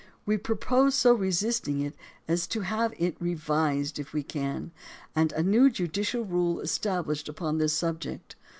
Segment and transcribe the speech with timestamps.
[0.25, 1.93] We propose so resisting it
[2.27, 4.71] as to have it revised if we can,
[5.15, 8.35] and a new judicial rule established upon this subject.